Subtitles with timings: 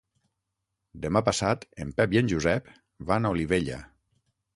[1.03, 2.71] Demà passat en Pep i en Josep
[3.13, 3.79] van a Olivella.